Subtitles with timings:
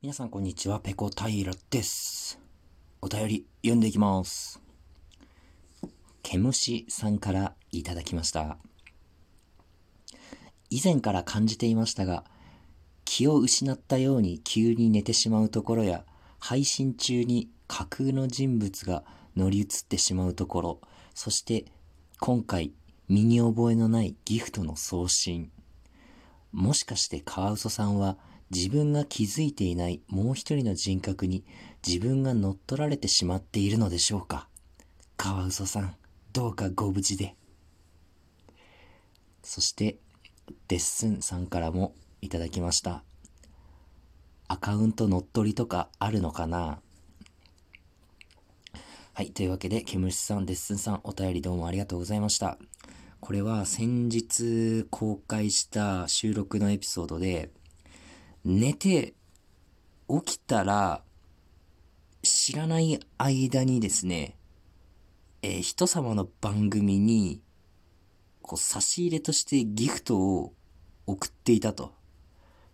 [0.00, 2.38] 皆さんこんにちは、ペコ平です。
[3.02, 4.62] お便り読んでいきます。
[6.22, 8.58] ケムシさんからいただきました。
[10.70, 12.22] 以前から感じていましたが、
[13.04, 16.04] 気を失ったように急に寝てしまうところや、
[16.38, 19.02] 配信中に架空の人物が
[19.36, 20.80] 乗り移ってしまうところ、
[21.12, 21.64] そして
[22.20, 22.72] 今回
[23.08, 25.50] 身に覚えのないギフトの送信。
[26.52, 28.16] もしかしてカワウソさんは
[28.50, 31.44] 自分が気づいていないもう一人の人格に
[31.86, 34.48] 自分が乗っ取られてしまっているのでしょうか？
[35.16, 35.94] カワウソさん、
[36.32, 37.34] どうかご無事で。
[39.42, 39.98] そして、
[40.68, 43.02] デッスンさんからもいただきました。
[44.46, 46.80] アカウント乗っ取りとかあるのかな？
[49.12, 49.30] はい。
[49.32, 52.56] というわけで、ケムシさん、デッスンさん、お便りどうもありがとうございました。
[53.20, 57.50] これは先日公開した収録のエピソードで、
[58.48, 59.12] 寝て
[60.08, 61.02] 起きたら、
[62.22, 64.38] 知らない間にですね、
[65.42, 67.42] えー、人様の番組に、
[68.40, 70.54] こう、差し入れとしてギフトを
[71.06, 71.92] 送っていたと。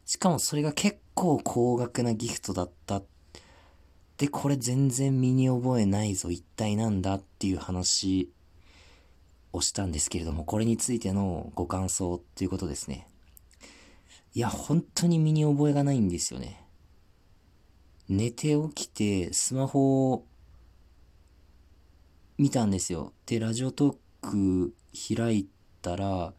[0.04, 3.02] しかもそれが結構高額なギフトだった。
[4.16, 6.30] で、これ全然身に覚えないぞ。
[6.30, 8.30] 一体なんだっていう話
[9.52, 13.08] をしたんですけれども、これについてのご感想っていうことですね。
[14.36, 16.66] いや、本当に身に覚えがないんですよね。
[18.08, 20.26] 寝て起きて、スマホを
[22.36, 23.12] 見たんですよ。
[23.26, 24.74] で、ラジオトーク
[25.16, 25.48] 開い
[25.82, 26.34] たら、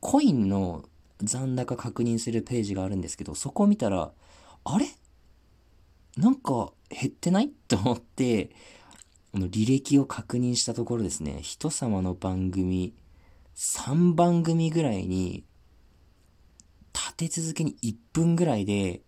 [0.00, 0.84] コインの
[1.22, 4.12] 残高確認するページがあるんですけど、そこを見たら、
[4.64, 4.86] あれ？
[6.18, 7.50] なんか減ってない？
[7.66, 8.50] と思って、
[9.32, 12.94] 履歴を確認したところですね、人様の番組、
[13.56, 15.44] 3番組ぐらいに
[16.92, 19.02] 立て続けに1分ぐらいで、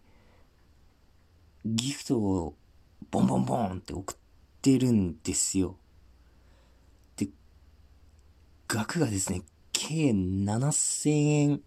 [1.64, 2.54] ギフトを
[3.10, 4.16] ボンボンボンって送っ
[4.60, 5.76] てるんですよ。
[7.16, 7.28] で、
[8.68, 9.42] 額がですね、
[9.72, 11.60] 計7000円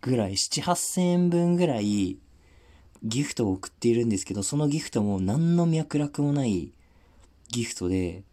[0.00, 2.18] ぐらい、7、8000円分ぐらい
[3.02, 6.72] ギフトを送っているんですけど、そのギフトも何の脈絡もない
[7.48, 8.24] ギフトで、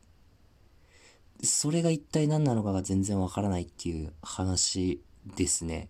[1.44, 5.02] それが一体何なのかが全然わからないっていう話
[5.36, 5.90] ですね。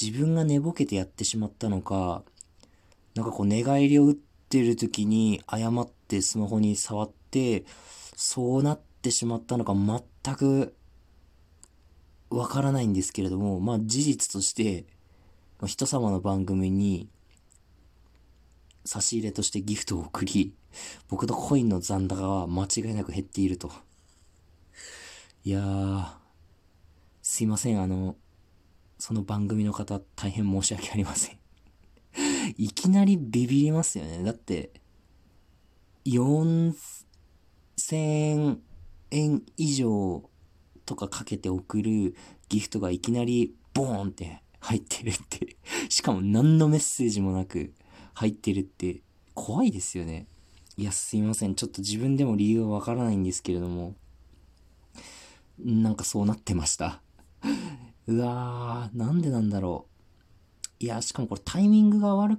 [0.00, 2.22] 自分が寝ぼけてやってしまったのか、
[3.14, 7.64] なんかこう寝返りを打ってる時に誤ってスマホに触って、
[8.14, 10.74] そうなってしまったのか全く
[12.28, 14.84] わからないんですけれども、まあ事実として、
[15.64, 17.08] 人様の番組に
[18.84, 20.52] 差し入れとしてギフトを送り、
[21.08, 23.72] 僕のコインの残高は間違いなく減っていると。
[25.44, 26.06] いやー、
[27.22, 28.16] すいません、あの、
[28.98, 31.38] その番組の方、大変申し訳ありません
[32.56, 34.22] いきなりビビりますよね。
[34.22, 34.72] だって、
[36.06, 38.58] 4000
[39.10, 40.28] 円以上
[40.84, 42.14] とかかけて送る
[42.48, 45.56] ギフトがいきなりボーンって入ってるって
[45.90, 47.74] しかも何のメッセージもなく
[48.14, 49.02] 入ってるって
[49.34, 50.26] 怖いですよね。
[50.78, 51.54] いや、すいません。
[51.54, 53.94] ちょっと自分でも理由はわからないんですけれども、
[55.58, 57.00] なんかそうなってました
[58.08, 59.86] うわー、なんでなんだろ
[60.80, 60.84] う。
[60.84, 62.38] いや、しかもこれタイミングが悪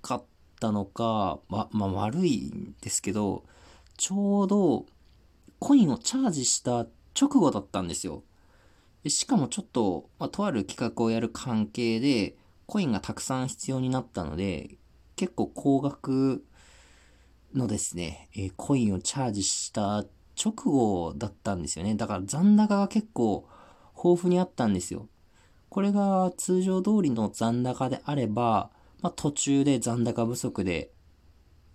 [0.00, 0.24] かっ
[0.60, 3.44] たのか、ま、まあ、悪いんですけど、
[3.96, 4.86] ちょうど
[5.58, 6.86] コインをチャージした
[7.20, 8.22] 直後だったんですよ。
[9.08, 12.36] しかもちょっと、まあ、とある企画をやる関係で、
[12.66, 14.76] コインがたくさん必要になったので、
[15.16, 16.44] 結構高額
[17.54, 20.04] のですね、えー、コインをチャージした
[20.42, 21.94] 直後だったんですよね。
[21.96, 23.48] だから残高が結構
[24.02, 25.08] 豊富にあったんですよ。
[25.68, 28.70] これが通常通りの残高であれば、
[29.00, 30.90] まあ、途中で残高不足で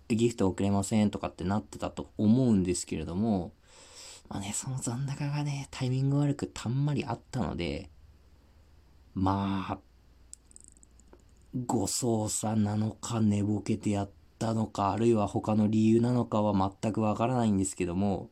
[0.08, 3.52] ギフト送れませんとかってなってたと思うんですけれども、
[4.28, 7.90] まあね、その残高がね、タイミング悪くたんまりあったので、
[9.14, 9.78] まあ、
[11.66, 18.30] ご操作なのか寝ぼけてやったのか、あるいは他の理由なのかは全くわからないんですけども、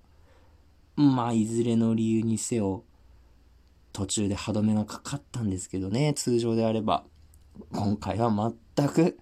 [0.96, 2.84] まあ、いずれの理由にせよ、
[3.96, 7.06] 途中で歯止めがかかったんですけどね、通常であれば。
[7.72, 8.30] 今回は
[8.76, 9.18] 全く、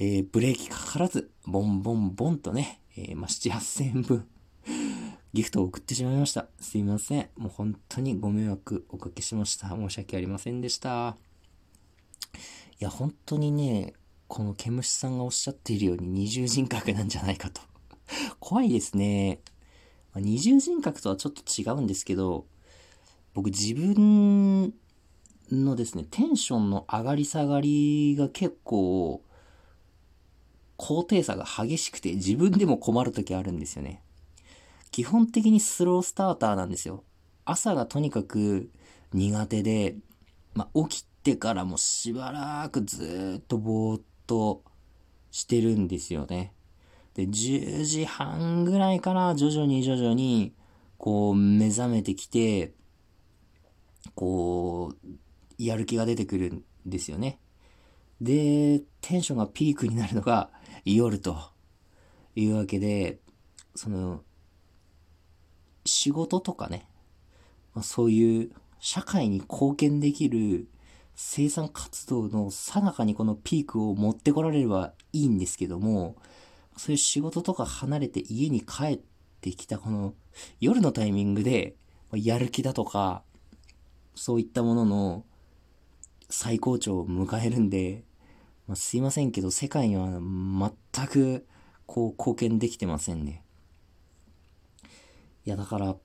[0.00, 4.26] えー、ブレーキかからず、ボンボンボンとね、えー、まあ、7、8000円分、
[5.32, 6.48] ギフトを送ってしまいました。
[6.58, 7.28] すいません。
[7.36, 9.68] もう本当にご迷惑おかけしました。
[9.68, 11.16] 申し訳ありませんでした。
[12.80, 13.94] いや、本当にね、
[14.26, 17.60] この毛虫さんがおっしゃっているように二重人格なんじゃないかと。
[18.40, 19.38] 怖いですね。
[20.16, 22.46] 二重人格とはちょっと違うんですけど、
[23.36, 24.72] 僕自分
[25.52, 29.22] のですね、テンションの上がり下がりが結構
[30.78, 34.00] 高低差が激しくて自分でも困る時あるんですよね。
[34.90, 37.04] 基本的にスロースターターなんですよ。
[37.44, 38.70] 朝がとにかく
[39.12, 39.96] 苦手で、
[40.54, 44.62] まあ、起きてからもしばらくずっとぼーっと
[45.30, 46.54] してるんですよね。
[47.12, 50.54] で、10時半ぐらいから徐々に徐々に、
[50.96, 52.72] こう、目覚めてきて、
[54.14, 55.08] こう、
[55.58, 57.38] やる気が出てくるんですよね。
[58.20, 60.50] で、テンションがピークになるのが
[60.84, 61.36] 夜と
[62.34, 63.20] いうわけで、
[63.74, 64.22] その、
[65.84, 66.88] 仕事とかね、
[67.74, 70.68] まあ、そういう社会に貢献できる
[71.14, 76.16] 生産活動の最中にこのピークを持ってこられればいいんですけども、
[76.76, 79.00] そういう仕事とか離れて家に帰っ
[79.40, 80.14] てきたこの
[80.60, 81.76] 夜のタイミングで、
[82.12, 83.22] やる気だとか、
[84.16, 85.24] そういったものの
[86.28, 88.02] 最高潮を迎えるんで、
[88.66, 91.46] まあ、すいませんけど、世界には全く
[91.86, 93.44] こう貢献できてませんね。
[95.44, 95.96] いや、だから、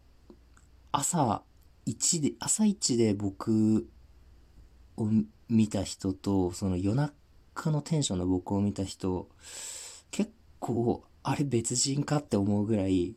[0.91, 1.41] 朝
[1.85, 3.87] 一で、朝一で僕
[4.97, 5.07] を
[5.49, 9.29] 見た人と、その夜中のテンションの僕を見た人、
[10.11, 13.15] 結構、あれ別人かって思うぐらい、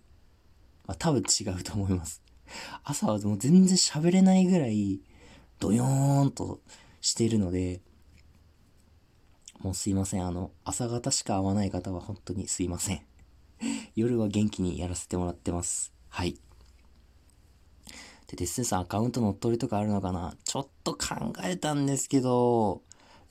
[0.87, 2.23] まあ、多分違うと思います。
[2.85, 5.01] 朝はもう全然喋れないぐらい、
[5.59, 6.61] ドヨーンと
[7.01, 7.81] してるので、
[9.61, 10.27] もうすいません。
[10.27, 13.03] あの、朝方しか会わない方は本当にすいません。
[13.97, 15.93] 夜は元気にやらせてもらってます。
[16.09, 16.35] はい。
[18.27, 20.37] で、デッスンさんアカウント乗っ取りとかあるのかな？
[20.45, 22.83] ちょっと考えたんですけど、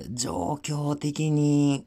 [0.09, 1.85] 状況的に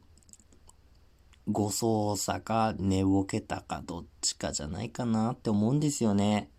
[1.49, 6.51] 誤操作か寝ぼけたかどっちかじゃないかなって思うんですよね。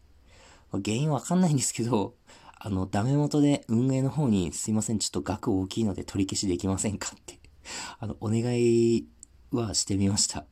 [0.72, 2.16] 原因わかんないんですけど、
[2.60, 7.40] あの、ダメ元で運営の方にすいません、ちょっと額大きいので取り消しできませんかって
[8.00, 9.08] あの、お願い
[9.52, 10.46] はしてみました。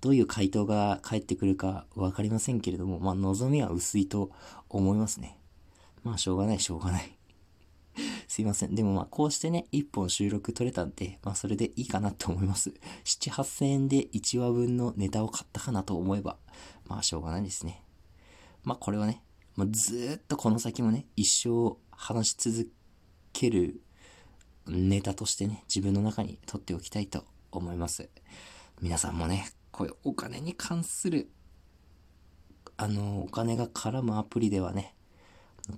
[0.00, 4.30] どういう回答が返ってくるかわかりませんけれども、まあ、望みは薄いと
[4.68, 5.38] 思いますね。
[6.02, 7.16] まあ、しょうがない、しょうがない。
[8.28, 8.74] すいません。
[8.74, 12.74] でもまあ、こうしてね、一本収録取れたんで、まあ、それでいいかなと思います。
[13.04, 16.36] 7、8000円で1話分のネタを買ったかなと思えば、
[16.86, 17.84] まあ、しょうがないですね。
[18.64, 19.22] まあ、これはね、
[19.56, 22.70] まあ、ずっとこの先もね、一生話し続
[23.32, 23.80] ける
[24.66, 28.08] ネタとしてね、自分の中に取っておきたいと思います。
[28.80, 31.28] 皆さんもね、こういうお金に関する、
[32.76, 34.94] あの、お金が絡むアプリではね、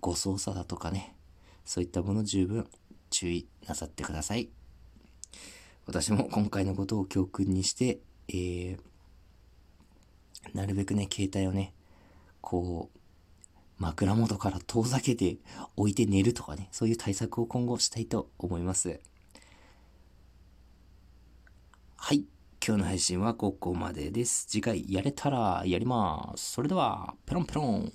[0.00, 1.14] 誤操作だとかね、
[1.64, 2.68] そういったもの十分
[3.10, 4.50] 注意なさってください。
[5.86, 7.98] 私も今回のことを教訓にして、
[8.28, 8.78] えー、
[10.54, 11.74] なるべくね、携帯をね、
[12.40, 12.98] こう、
[13.78, 15.38] 枕元から遠ざけて
[15.76, 19.00] 置いて寝るとかね、そういう対策を今後したいと思います。
[21.96, 22.24] はい。
[22.66, 24.46] 今日の配信はここまでです。
[24.46, 26.52] 次回やれたらやります。
[26.52, 27.92] それでは、ペロンペロン。